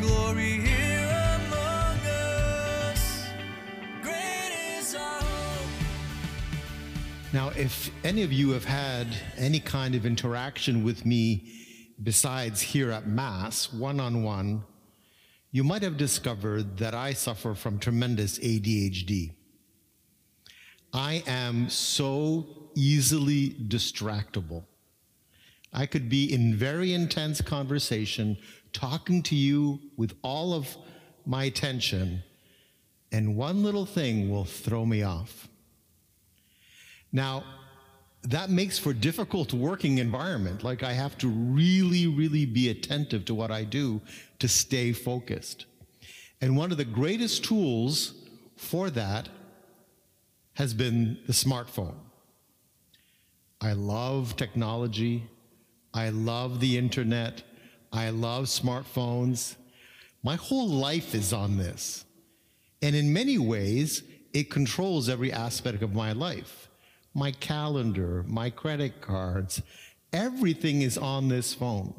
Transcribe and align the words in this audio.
Glory 0.00 0.60
here. 0.60 0.80
Now, 7.32 7.50
if 7.50 7.92
any 8.02 8.24
of 8.24 8.32
you 8.32 8.50
have 8.50 8.64
had 8.64 9.06
any 9.36 9.60
kind 9.60 9.94
of 9.94 10.04
interaction 10.04 10.82
with 10.82 11.06
me 11.06 11.52
besides 12.02 12.60
here 12.60 12.90
at 12.90 13.06
Mass, 13.06 13.72
one 13.72 14.00
on 14.00 14.24
one, 14.24 14.64
you 15.52 15.62
might 15.62 15.82
have 15.82 15.96
discovered 15.96 16.78
that 16.78 16.92
I 16.92 17.12
suffer 17.12 17.54
from 17.54 17.78
tremendous 17.78 18.40
ADHD. 18.40 19.30
I 20.92 21.22
am 21.28 21.68
so 21.68 22.70
easily 22.74 23.50
distractible. 23.50 24.64
I 25.72 25.86
could 25.86 26.08
be 26.08 26.32
in 26.32 26.56
very 26.56 26.92
intense 26.92 27.40
conversation, 27.40 28.38
talking 28.72 29.22
to 29.24 29.34
you 29.34 29.80
with 29.96 30.14
all 30.22 30.54
of 30.54 30.76
my 31.26 31.44
attention, 31.44 32.22
and 33.12 33.36
one 33.36 33.62
little 33.62 33.86
thing 33.86 34.30
will 34.30 34.44
throw 34.44 34.86
me 34.86 35.02
off. 35.02 35.48
Now, 37.12 37.44
that 38.22 38.50
makes 38.50 38.78
for 38.78 38.92
difficult 38.92 39.52
working 39.52 39.98
environment. 39.98 40.62
Like 40.62 40.82
I 40.82 40.92
have 40.92 41.16
to 41.18 41.28
really, 41.28 42.06
really 42.06 42.44
be 42.44 42.68
attentive 42.68 43.24
to 43.26 43.34
what 43.34 43.50
I 43.50 43.64
do 43.64 44.00
to 44.38 44.48
stay 44.48 44.92
focused. 44.92 45.66
And 46.40 46.56
one 46.56 46.70
of 46.70 46.76
the 46.76 46.84
greatest 46.84 47.44
tools 47.44 48.14
for 48.56 48.90
that 48.90 49.28
has 50.54 50.74
been 50.74 51.18
the 51.26 51.32
smartphone. 51.32 51.94
I 53.60 53.72
love 53.72 54.36
technology. 54.36 55.24
I 55.92 56.10
love 56.10 56.60
the 56.60 56.78
internet. 56.78 57.42
I 57.92 58.10
love 58.10 58.44
smartphones. 58.44 59.56
My 60.22 60.36
whole 60.36 60.68
life 60.68 61.14
is 61.14 61.32
on 61.32 61.56
this. 61.56 62.04
And 62.82 62.94
in 62.94 63.12
many 63.12 63.38
ways, 63.38 64.02
it 64.32 64.50
controls 64.50 65.08
every 65.08 65.32
aspect 65.32 65.82
of 65.82 65.94
my 65.94 66.12
life. 66.12 66.68
My 67.14 67.32
calendar, 67.32 68.24
my 68.28 68.50
credit 68.50 69.00
cards, 69.00 69.60
everything 70.12 70.82
is 70.82 70.96
on 70.96 71.28
this 71.28 71.52
phone. 71.52 71.94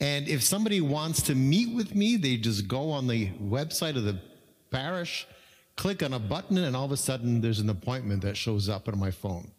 And 0.00 0.28
if 0.28 0.42
somebody 0.42 0.80
wants 0.80 1.22
to 1.22 1.34
meet 1.34 1.74
with 1.74 1.94
me, 1.94 2.16
they 2.16 2.36
just 2.36 2.68
go 2.68 2.90
on 2.90 3.06
the 3.06 3.30
website 3.42 3.96
of 3.96 4.04
the 4.04 4.20
parish, 4.70 5.26
click 5.76 6.02
on 6.02 6.12
a 6.12 6.18
button, 6.18 6.58
and 6.58 6.76
all 6.76 6.84
of 6.84 6.92
a 6.92 6.96
sudden 6.96 7.40
there's 7.40 7.60
an 7.60 7.70
appointment 7.70 8.22
that 8.22 8.36
shows 8.36 8.68
up 8.68 8.88
on 8.88 8.98
my 8.98 9.10
phone. 9.10 9.50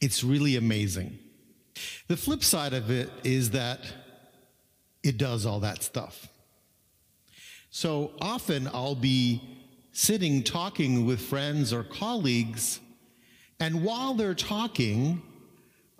It's 0.00 0.22
really 0.22 0.56
amazing. 0.56 1.18
The 2.08 2.16
flip 2.16 2.42
side 2.42 2.72
of 2.72 2.90
it 2.90 3.10
is 3.24 3.50
that 3.50 3.80
it 5.02 5.18
does 5.18 5.46
all 5.46 5.60
that 5.60 5.82
stuff. 5.82 6.28
So 7.70 8.12
often 8.20 8.68
I'll 8.72 8.94
be 8.94 9.42
sitting 9.92 10.42
talking 10.42 11.06
with 11.06 11.20
friends 11.20 11.72
or 11.72 11.82
colleagues, 11.82 12.80
and 13.60 13.82
while 13.82 14.14
they're 14.14 14.34
talking, 14.34 15.22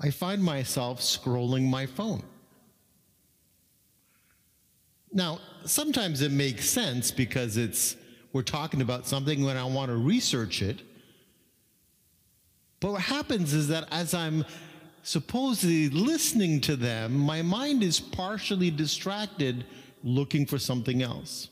I 0.01 0.11
find 0.11 0.43
myself 0.43 1.01
scrolling 1.01 1.69
my 1.69 1.87
phone. 1.87 2.23
Now, 5.13 5.41
sometimes 5.65 6.21
it 6.21 6.31
makes 6.33 6.69
sense 6.69 7.11
because 7.11 7.57
it's 7.57 7.97
we're 8.33 8.43
talking 8.43 8.83
about 8.83 9.07
something 9.07 9.45
when 9.45 9.57
I 9.57 9.65
want 9.65 9.91
to 9.91 9.97
research 9.97 10.61
it. 10.61 10.83
But 12.81 12.93
what 12.93 13.01
happens 13.01 13.55
is 13.55 13.69
that 13.69 13.89
as 13.91 14.13
I'm 14.13 14.45
supposedly 15.07 15.89
listening 15.89 16.61
to 16.61 16.75
them, 16.75 17.17
my 17.17 17.41
mind 17.41 17.81
is 17.81 18.01
partially 18.01 18.73
distracted 18.73 19.65
looking 20.03 20.45
for 20.45 20.59
something 20.59 21.01
else. 21.01 21.49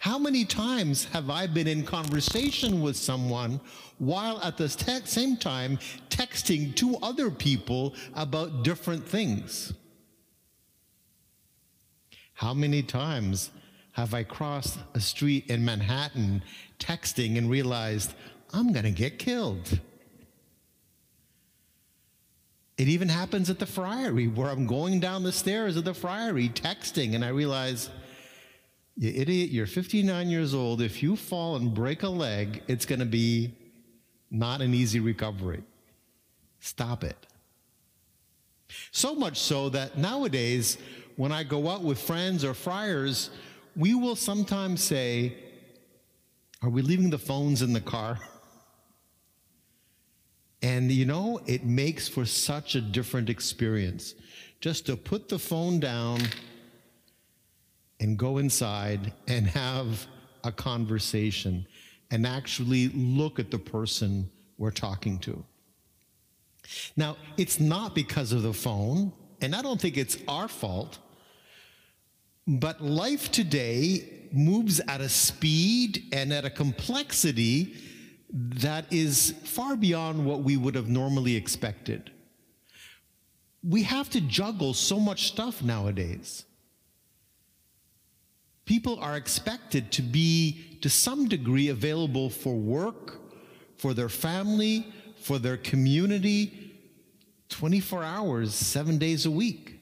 How 0.00 0.18
many 0.18 0.44
times 0.44 1.06
have 1.06 1.30
I 1.30 1.46
been 1.46 1.66
in 1.66 1.82
conversation 1.82 2.82
with 2.82 2.94
someone 2.94 3.58
while 3.96 4.38
at 4.42 4.58
the 4.58 4.68
same 4.68 5.38
time 5.38 5.78
texting 6.10 6.74
two 6.76 6.98
other 7.02 7.30
people 7.30 7.94
about 8.14 8.64
different 8.64 9.08
things? 9.08 9.72
How 12.34 12.52
many 12.52 12.82
times 12.82 13.50
have 13.92 14.12
I 14.12 14.24
crossed 14.24 14.78
a 14.92 15.00
street 15.00 15.46
in 15.48 15.64
Manhattan 15.64 16.42
texting 16.78 17.38
and 17.38 17.48
realized 17.48 18.12
I'm 18.52 18.74
going 18.74 18.84
to 18.84 18.90
get 18.90 19.18
killed? 19.18 19.80
It 22.76 22.88
even 22.88 23.08
happens 23.08 23.50
at 23.50 23.58
the 23.58 23.66
friary 23.66 24.26
where 24.26 24.48
I'm 24.48 24.66
going 24.66 24.98
down 24.98 25.22
the 25.22 25.32
stairs 25.32 25.76
of 25.76 25.84
the 25.84 25.94
friary 25.94 26.48
texting 26.48 27.14
and 27.14 27.24
I 27.24 27.28
realize, 27.28 27.88
you 28.96 29.12
idiot, 29.14 29.50
you're 29.50 29.66
59 29.66 30.28
years 30.28 30.54
old. 30.54 30.80
If 30.80 31.02
you 31.02 31.14
fall 31.14 31.56
and 31.56 31.72
break 31.72 32.02
a 32.02 32.08
leg, 32.08 32.62
it's 32.66 32.84
going 32.84 32.98
to 32.98 33.06
be 33.06 33.54
not 34.30 34.60
an 34.60 34.74
easy 34.74 34.98
recovery. 34.98 35.62
Stop 36.58 37.04
it. 37.04 37.26
So 38.90 39.14
much 39.14 39.38
so 39.38 39.68
that 39.68 39.96
nowadays, 39.96 40.78
when 41.16 41.30
I 41.30 41.44
go 41.44 41.68
out 41.68 41.82
with 41.82 42.00
friends 42.00 42.44
or 42.44 42.54
friars, 42.54 43.30
we 43.76 43.94
will 43.94 44.16
sometimes 44.16 44.82
say, 44.82 45.36
Are 46.62 46.70
we 46.70 46.82
leaving 46.82 47.10
the 47.10 47.18
phones 47.18 47.62
in 47.62 47.72
the 47.72 47.80
car? 47.80 48.18
And 50.64 50.90
you 50.90 51.04
know, 51.04 51.42
it 51.44 51.66
makes 51.66 52.08
for 52.08 52.24
such 52.24 52.74
a 52.74 52.80
different 52.80 53.28
experience 53.28 54.14
just 54.62 54.86
to 54.86 54.96
put 54.96 55.28
the 55.28 55.38
phone 55.38 55.78
down 55.78 56.22
and 58.00 58.18
go 58.18 58.38
inside 58.38 59.12
and 59.28 59.46
have 59.46 60.06
a 60.42 60.50
conversation 60.50 61.66
and 62.10 62.26
actually 62.26 62.88
look 62.88 63.38
at 63.38 63.50
the 63.50 63.58
person 63.58 64.30
we're 64.56 64.70
talking 64.70 65.18
to. 65.18 65.44
Now, 66.96 67.18
it's 67.36 67.60
not 67.60 67.94
because 67.94 68.32
of 68.32 68.42
the 68.42 68.54
phone, 68.54 69.12
and 69.42 69.54
I 69.54 69.60
don't 69.60 69.78
think 69.78 69.98
it's 69.98 70.16
our 70.26 70.48
fault, 70.48 70.98
but 72.46 72.80
life 72.80 73.30
today 73.30 74.28
moves 74.32 74.80
at 74.88 75.02
a 75.02 75.10
speed 75.10 76.04
and 76.10 76.32
at 76.32 76.46
a 76.46 76.50
complexity 76.50 77.76
that 78.36 78.92
is 78.92 79.32
far 79.44 79.76
beyond 79.76 80.26
what 80.26 80.42
we 80.42 80.56
would 80.56 80.74
have 80.74 80.88
normally 80.88 81.36
expected. 81.36 82.10
We 83.62 83.84
have 83.84 84.10
to 84.10 84.20
juggle 84.20 84.74
so 84.74 84.98
much 84.98 85.28
stuff 85.28 85.62
nowadays. 85.62 86.44
People 88.64 88.98
are 88.98 89.16
expected 89.16 89.92
to 89.92 90.02
be, 90.02 90.78
to 90.80 90.90
some 90.90 91.28
degree, 91.28 91.68
available 91.68 92.28
for 92.28 92.56
work, 92.56 93.20
for 93.76 93.94
their 93.94 94.08
family, 94.08 94.92
for 95.20 95.38
their 95.38 95.56
community, 95.56 96.72
24 97.50 98.02
hours, 98.02 98.52
seven 98.52 98.98
days 98.98 99.26
a 99.26 99.30
week. 99.30 99.78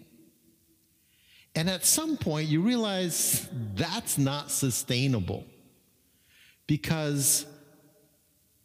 And 1.54 1.70
at 1.70 1.86
some 1.86 2.18
point, 2.18 2.48
you 2.48 2.60
realize 2.60 3.48
that's 3.74 4.18
not 4.18 4.50
sustainable 4.50 5.44
because 6.66 7.46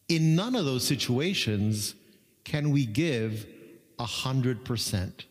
in 0.10 0.36
none 0.36 0.56
of 0.56 0.66
those 0.66 0.86
situations 0.86 1.96
can 2.44 2.72
we 2.72 2.86
give 2.86 3.46
a 4.00 4.06
hundred 4.06 4.64
percent. 4.64 5.26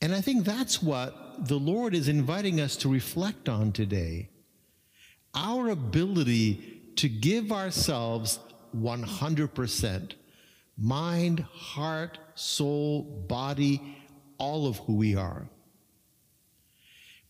And 0.00 0.14
I 0.14 0.20
think 0.20 0.44
that's 0.44 0.82
what 0.82 1.48
the 1.48 1.58
Lord 1.58 1.94
is 1.94 2.08
inviting 2.08 2.60
us 2.60 2.76
to 2.78 2.88
reflect 2.88 3.48
on 3.48 3.72
today. 3.72 4.28
Our 5.34 5.70
ability 5.70 6.82
to 6.96 7.08
give 7.08 7.52
ourselves 7.52 8.38
100% 8.76 10.12
mind, 10.78 11.40
heart, 11.40 12.18
soul, 12.34 13.02
body, 13.02 13.96
all 14.38 14.66
of 14.66 14.78
who 14.78 14.96
we 14.96 15.14
are. 15.14 15.48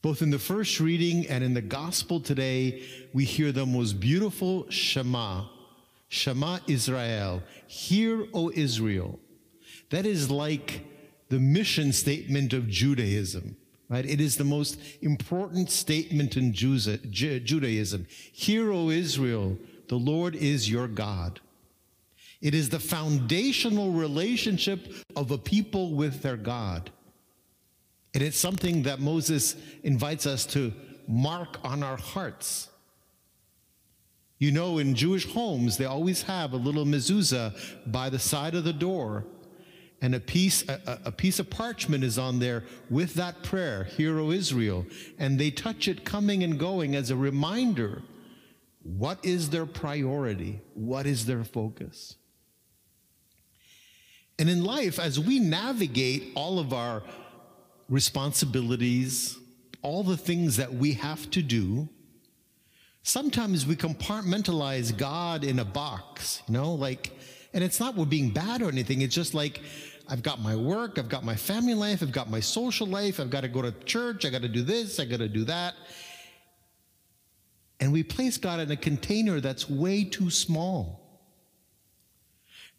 Both 0.07 0.23
in 0.23 0.31
the 0.31 0.39
first 0.39 0.79
reading 0.79 1.27
and 1.27 1.43
in 1.43 1.53
the 1.53 1.61
gospel 1.61 2.21
today, 2.21 2.85
we 3.13 3.25
hear 3.25 3.51
the 3.51 3.67
most 3.67 3.99
beautiful 3.99 4.71
Shema. 4.71 5.47
Shema 6.07 6.61
Israel. 6.69 7.43
Hear, 7.67 8.29
O 8.33 8.53
Israel. 8.55 9.19
That 9.91 10.07
is 10.07 10.31
like 10.31 10.87
the 11.29 11.41
mission 11.41 11.93
statement 11.93 12.53
of 12.53 12.69
Judaism, 12.69 13.57
right? 13.89 14.07
It 14.07 14.21
is 14.21 14.37
the 14.37 14.45
most 14.45 14.79
important 15.03 15.73
statement 15.73 16.37
in 16.37 16.53
Judaism. 16.53 18.07
Hear, 18.33 18.71
O 18.71 18.91
Israel, 18.91 19.59
the 19.89 19.99
Lord 19.99 20.37
is 20.37 20.71
your 20.71 20.87
God. 20.87 21.41
It 22.41 22.55
is 22.55 22.69
the 22.69 22.79
foundational 22.79 23.91
relationship 23.91 24.87
of 25.17 25.33
a 25.33 25.39
people 25.39 25.95
with 25.95 26.23
their 26.23 26.37
God. 26.37 26.93
And 28.17 28.25
it's 28.25 28.39
something 28.39 28.85
that 28.85 28.99
Moses 28.99 29.57
invites 29.83 30.25
us 30.25 30.47
to 30.47 30.73
mark 31.07 31.59
on 31.63 31.83
our 31.83 31.99
hearts. 31.99 32.71
You 34.39 34.53
know, 34.53 34.79
in 34.79 34.95
Jewish 34.95 35.31
homes, 35.31 35.77
they 35.77 35.85
always 35.85 36.23
have 36.23 36.55
a 36.55 36.57
little 36.57 36.87
mezuzah 36.87 37.55
by 37.85 38.09
the 38.09 38.19
side 38.19 38.55
of 38.55 38.65
the 38.65 38.73
door, 38.73 39.27
and 40.01 40.15
a 40.15 40.21
piece, 40.21 40.67
a, 40.67 40.99
a 41.05 41.13
piece 41.13 41.39
of 41.39 41.51
parchment 41.51 42.03
is 42.05 42.17
on 42.17 42.39
there 42.39 42.65
with 42.89 43.13
that 43.17 43.43
prayer, 43.43 43.85
Hear, 43.85 44.19
O 44.19 44.31
Israel. 44.31 44.87
And 45.19 45.39
they 45.39 45.51
touch 45.51 45.87
it 45.87 46.07
coming 46.07 46.43
and 46.43 46.59
going 46.59 46.97
as 46.97 47.11
a 47.11 47.17
reminder 47.17 48.01
what 48.83 49.23
is 49.27 49.51
their 49.51 49.67
priority? 49.67 50.63
What 50.73 51.05
is 51.05 51.27
their 51.27 51.45
focus? 51.45 52.17
And 54.39 54.49
in 54.49 54.65
life, 54.65 54.99
as 54.99 55.21
we 55.21 55.39
navigate 55.39 56.33
all 56.35 56.59
of 56.59 56.73
our 56.73 57.03
responsibilities, 57.89 59.39
all 59.83 60.03
the 60.03 60.17
things 60.17 60.57
that 60.57 60.73
we 60.73 60.95
have 60.95 61.31
to 61.31 61.43
do, 61.43 61.89
sometimes 63.03 63.67
we 63.67 63.77
compartmentalize 63.77 64.97
God 64.97 65.45
in 65.45 65.59
a 65.61 65.65
box, 65.65 66.43
you 66.49 66.55
know, 66.55 66.75
like, 66.75 67.17
and 67.53 67.63
it's 67.63 67.79
not 67.79 67.95
we're 67.95 68.05
being 68.05 68.31
bad 68.31 68.63
or 68.63 68.69
anything. 68.69 69.03
It's 69.03 69.15
just 69.15 69.33
like, 69.33 69.63
I've 70.09 70.23
got 70.23 70.41
my 70.41 70.55
work, 70.55 70.99
I've 70.99 71.09
got 71.09 71.25
my 71.25 71.37
family 71.37 71.75
life, 71.75 72.03
I've 72.03 72.13
got 72.13 72.31
my 72.31 72.41
social 72.41 72.87
life, 72.87 73.19
I've 73.19 73.31
got 73.31 73.43
to 73.43 73.49
go 73.49 73.63
to 73.63 73.73
church, 73.85 74.25
I 74.25 74.31
got 74.31 74.43
to 74.43 74.49
do 74.49 74.63
this, 74.63 75.01
I 75.01 75.05
got 75.05 75.19
to 75.19 75.29
do 75.29 75.45
that. 75.45 75.75
And 77.79 77.93
we 77.93 78.03
place 78.03 78.39
God 78.39 78.61
in 78.61 78.71
a 78.71 78.77
container 78.77 79.41
that's 79.41 79.69
way 79.69 80.05
too 80.05 80.31
small. 80.31 81.21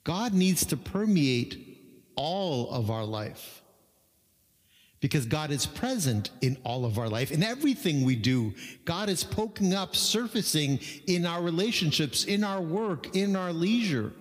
God 0.03 0.33
needs 0.33 0.65
to 0.67 0.77
permeate 0.77 2.11
all 2.15 2.69
of 2.71 2.89
our 2.89 3.03
life 3.03 3.61
because 4.99 5.25
God 5.25 5.51
is 5.51 5.65
present 5.65 6.31
in 6.41 6.57
all 6.63 6.85
of 6.85 6.97
our 6.97 7.07
life. 7.07 7.31
In 7.31 7.43
everything 7.43 8.03
we 8.03 8.15
do, 8.15 8.53
God 8.83 9.09
is 9.09 9.23
poking 9.23 9.73
up, 9.73 9.95
surfacing 9.95 10.79
in 11.05 11.25
our 11.25 11.41
relationships, 11.41 12.23
in 12.23 12.43
our 12.43 12.61
work, 12.61 13.15
in 13.15 13.35
our 13.35 13.53
leisure. 13.53 14.11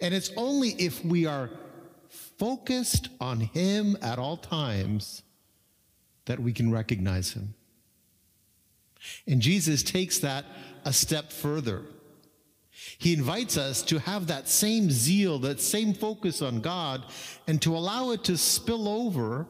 And 0.00 0.14
it's 0.14 0.30
only 0.36 0.70
if 0.70 1.04
we 1.04 1.26
are 1.26 1.50
focused 2.38 3.10
on 3.20 3.40
Him 3.40 3.96
at 4.00 4.18
all 4.18 4.36
times 4.36 5.22
that 6.24 6.40
we 6.40 6.52
can 6.52 6.70
recognize 6.70 7.32
Him. 7.32 7.54
And 9.26 9.40
Jesus 9.40 9.82
takes 9.82 10.18
that 10.18 10.44
a 10.84 10.92
step 10.92 11.30
further. 11.30 11.82
He 12.98 13.12
invites 13.12 13.56
us 13.56 13.82
to 13.82 13.98
have 13.98 14.28
that 14.28 14.48
same 14.48 14.90
zeal, 14.90 15.38
that 15.40 15.60
same 15.60 15.92
focus 15.92 16.40
on 16.40 16.60
God, 16.60 17.04
and 17.46 17.60
to 17.62 17.76
allow 17.76 18.10
it 18.12 18.24
to 18.24 18.36
spill 18.38 18.88
over 18.88 19.46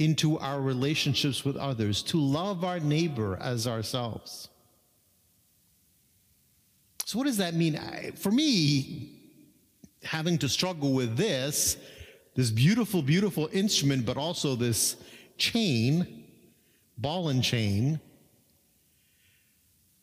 into 0.00 0.38
our 0.38 0.62
relationships 0.62 1.44
with 1.44 1.56
others, 1.56 2.02
to 2.02 2.18
love 2.18 2.64
our 2.64 2.80
neighbor 2.80 3.36
as 3.38 3.66
ourselves. 3.66 4.48
So, 7.04 7.18
what 7.18 7.26
does 7.26 7.36
that 7.36 7.54
mean? 7.54 7.76
I- 7.76 8.12
For 8.12 8.30
me, 8.30 9.10
having 10.02 10.38
to 10.38 10.48
struggle 10.48 10.94
with 10.94 11.16
this, 11.18 11.76
this 12.34 12.50
beautiful, 12.50 13.02
beautiful 13.02 13.50
instrument, 13.52 14.06
but 14.06 14.16
also 14.16 14.56
this 14.56 14.96
chain, 15.36 16.24
ball 16.96 17.28
and 17.28 17.44
chain, 17.44 18.00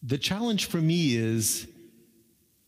the 0.04 0.20
challenge 0.20 0.66
for 0.66 0.78
me 0.78 1.16
is, 1.16 1.68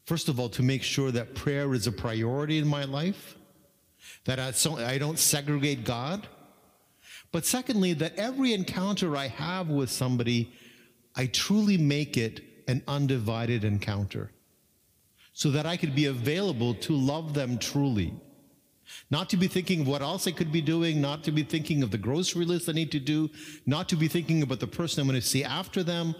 first 0.06 0.30
of 0.30 0.40
all, 0.40 0.50
to 0.50 0.64
make 0.64 0.82
sure 0.82 1.12
that 1.12 1.36
prayer 1.36 1.75
is 1.75 1.86
a 1.86 1.92
priority 1.92 2.58
in 2.58 2.68
my 2.68 2.86
life, 2.86 3.38
that 4.25 4.40
I, 4.40 4.52
don't 4.98 5.20
segregate 5.20 5.84
God. 5.84 6.28
But 7.31 7.46
secondly, 7.46 7.94
that 7.94 8.16
every 8.16 8.54
encounter 8.54 9.16
I 9.16 9.28
have 9.28 9.70
with 9.70 9.90
somebody, 9.90 10.52
I 11.16 11.28
truly 11.28 11.78
make 11.78 12.18
it 12.18 12.42
an 12.68 12.84
undivided 12.88 13.64
encounter 13.64 14.31
so 15.34 15.52
that 15.52 15.66
I 15.66 15.78
could 15.78 15.96
be 15.96 16.06
available 16.06 16.74
to 16.76 16.94
love 16.94 17.34
them 17.34 17.58
truly. 17.58 18.14
Not 19.12 19.30
to 19.30 19.38
be 19.38 19.48
thinking 19.48 19.81
of 19.81 19.88
what 19.88 20.02
else 20.02 20.28
I 20.28 20.31
could 20.31 20.52
be 20.52 20.62
doing, 20.62 21.00
not 21.00 21.24
to 21.26 21.31
be 21.31 21.44
thinking 21.44 21.84
of 21.84 21.92
the 21.92 21.98
grocery 21.98 22.46
list 22.46 22.68
I 22.68 22.74
need 22.74 22.92
to 22.92 23.00
do, 23.00 23.30
not 23.66 23.88
to 23.90 23.96
be 23.96 24.08
thinking 24.08 24.42
about 24.42 24.60
the 24.60 24.68
person 24.68 25.02
I'm 25.02 25.08
going 25.08 25.20
to 25.20 25.25
see 25.25 25.44
after 25.44 25.84
them, 25.84 26.16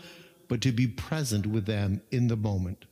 but 0.48 0.62
to 0.62 0.72
be 0.72 0.88
present 0.88 1.46
with 1.46 1.66
them 1.66 2.02
in 2.12 2.28
the 2.28 2.36
moment. 2.36 2.86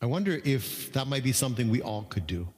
I 0.00 0.06
wonder 0.06 0.40
if 0.44 0.92
that 0.92 1.06
might 1.06 1.24
be 1.24 1.32
something 1.32 1.68
we 1.68 1.82
all 1.82 2.04
could 2.04 2.26
do. 2.26 2.48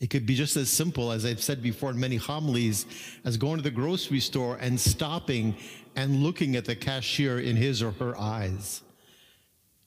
It 0.00 0.08
could 0.08 0.24
be 0.24 0.34
just 0.34 0.56
as 0.56 0.70
simple 0.70 1.12
as 1.12 1.26
I've 1.26 1.42
said 1.42 1.62
before 1.62 1.90
in 1.90 2.00
many 2.00 2.16
homilies 2.16 2.86
as 3.24 3.36
going 3.36 3.58
to 3.58 3.62
the 3.62 3.70
grocery 3.70 4.20
store 4.20 4.56
and 4.56 4.80
stopping 4.80 5.54
and 5.94 6.22
looking 6.22 6.56
at 6.56 6.64
the 6.64 6.74
cashier 6.74 7.38
in 7.38 7.54
his 7.54 7.82
or 7.82 7.92
her 7.92 8.18
eyes. 8.18 8.82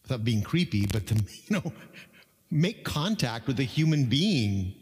Without 0.03 0.23
being 0.23 0.43
creepy, 0.43 0.85
but 0.85 1.07
to, 1.07 1.15
you 1.47 1.49
know, 1.49 1.73
make 2.51 2.83
contact 2.83 3.47
with 3.47 3.59
a 3.59 3.63
human 3.63 4.05
being 4.05 4.75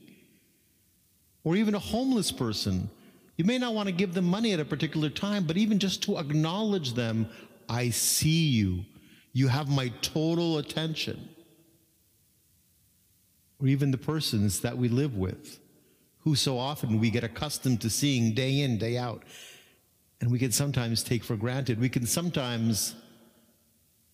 or 1.46 1.56
even 1.56 1.76
a 1.76 1.80
homeless 1.80 2.32
person. 2.32 2.90
You 3.38 3.46
may 3.46 3.58
not 3.58 3.74
want 3.74 3.88
to 3.88 3.94
give 3.94 4.14
them 4.14 4.26
money 4.26 4.52
at 4.52 4.60
a 4.60 4.66
particular 4.66 5.10
time, 5.10 5.46
but 5.46 5.58
even 5.58 5.80
just 5.80 6.04
to 6.04 6.18
acknowledge 6.18 6.94
them, 6.94 7.28
I 7.70 7.90
see 7.90 8.48
you. 8.50 8.84
You 9.32 9.48
have 9.48 9.70
my 9.70 9.94
total 10.02 10.58
attention 10.58 11.30
or 13.62 13.68
even 13.68 13.92
the 13.92 13.98
persons 13.98 14.62
that 14.62 14.78
we 14.78 14.90
live 14.90 15.16
with, 15.16 15.60
who 16.20 16.36
so 16.36 16.58
often 16.58 17.00
we 17.00 17.10
get 17.10 17.24
accustomed 17.24 17.82
to 17.82 17.90
seeing 17.90 18.34
day 18.34 18.62
in, 18.62 18.78
day 18.78 18.98
out, 18.98 19.24
and 20.20 20.32
we 20.32 20.40
can 20.40 20.52
sometimes 20.52 21.04
take 21.04 21.24
for 21.24 21.36
granted. 21.36 21.80
We 21.80 21.90
can 21.90 22.06
sometimes 22.06 22.96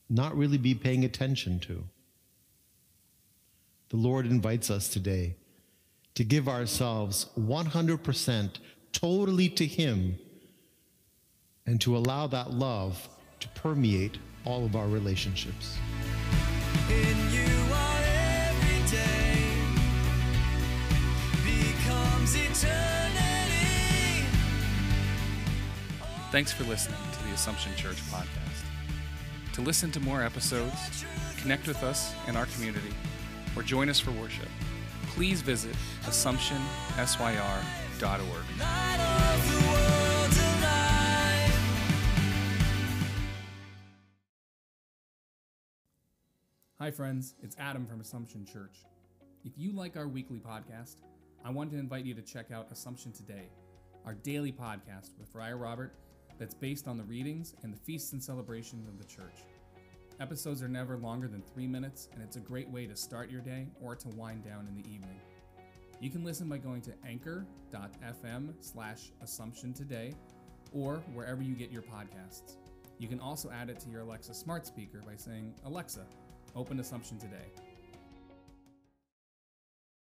not 0.09 0.35
really 0.37 0.57
be 0.57 0.73
paying 0.73 1.03
attention 1.03 1.59
to. 1.61 1.83
The 3.89 3.97
Lord 3.97 4.25
invites 4.25 4.69
us 4.69 4.89
today 4.89 5.35
to 6.15 6.23
give 6.23 6.47
ourselves 6.47 7.27
100% 7.39 8.49
totally 8.91 9.49
to 9.49 9.65
Him 9.65 10.17
and 11.65 11.79
to 11.81 11.95
allow 11.95 12.27
that 12.27 12.51
love 12.51 13.07
to 13.39 13.47
permeate 13.49 14.17
all 14.45 14.65
of 14.65 14.75
our 14.75 14.87
relationships. 14.87 15.77
Thanks 26.29 26.51
for 26.51 26.65
listening 26.65 26.99
to 27.13 27.23
the 27.23 27.31
Assumption 27.33 27.73
Church 27.77 27.95
podcast. 28.11 28.65
To 29.53 29.61
listen 29.61 29.91
to 29.91 30.01
more 30.01 30.21
episodes, 30.21 31.05
connect 31.37 31.67
with 31.67 31.81
us 31.83 32.13
in 32.27 32.35
our 32.35 32.47
community, 32.47 32.91
or 33.55 33.63
join 33.63 33.87
us 33.87 34.01
for 34.01 34.11
worship, 34.11 34.49
please 35.07 35.41
visit 35.41 35.73
AssumptionSYR.org. 36.03 38.59
Light 38.59 38.99
of 39.33 39.49
the 39.49 39.57
world 39.67 40.31
alive. 40.59 41.53
Hi, 46.77 46.91
friends. 46.91 47.35
It's 47.41 47.55
Adam 47.57 47.85
from 47.85 48.01
Assumption 48.01 48.45
Church. 48.45 48.83
If 49.45 49.53
you 49.55 49.71
like 49.71 49.95
our 49.95 50.09
weekly 50.09 50.39
podcast, 50.39 50.97
I 51.47 51.49
want 51.49 51.71
to 51.71 51.77
invite 51.77 52.03
you 52.03 52.13
to 52.13 52.21
check 52.21 52.51
out 52.51 52.67
Assumption 52.73 53.13
Today, 53.13 53.47
our 54.05 54.15
daily 54.15 54.51
podcast 54.51 55.17
with 55.17 55.29
Friar 55.29 55.55
Robert 55.55 55.93
that's 56.37 56.53
based 56.53 56.89
on 56.89 56.97
the 56.97 57.05
readings 57.05 57.55
and 57.63 57.73
the 57.73 57.77
feasts 57.77 58.11
and 58.11 58.21
celebrations 58.21 58.85
of 58.85 58.97
the 58.97 59.05
church. 59.05 59.45
Episodes 60.19 60.61
are 60.61 60.67
never 60.67 60.97
longer 60.97 61.29
than 61.29 61.41
three 61.41 61.65
minutes, 61.65 62.09
and 62.13 62.21
it's 62.21 62.35
a 62.35 62.41
great 62.41 62.69
way 62.69 62.85
to 62.85 62.97
start 62.97 63.31
your 63.31 63.39
day 63.39 63.65
or 63.81 63.95
to 63.95 64.09
wind 64.09 64.43
down 64.43 64.67
in 64.67 64.75
the 64.75 64.89
evening. 64.89 65.21
You 66.01 66.09
can 66.09 66.25
listen 66.25 66.49
by 66.49 66.57
going 66.57 66.81
to 66.81 66.91
anchor.fm 67.07 68.53
slash 68.59 69.13
assumption 69.21 69.71
today 69.71 70.15
or 70.73 70.97
wherever 71.13 71.41
you 71.41 71.55
get 71.55 71.71
your 71.71 71.83
podcasts. 71.83 72.57
You 72.99 73.07
can 73.07 73.21
also 73.21 73.49
add 73.51 73.69
it 73.69 73.79
to 73.79 73.89
your 73.89 74.01
Alexa 74.01 74.33
smart 74.33 74.67
speaker 74.67 75.01
by 75.07 75.15
saying, 75.15 75.53
Alexa, 75.63 76.07
open 76.57 76.81
Assumption 76.81 77.17
today. 77.17 77.53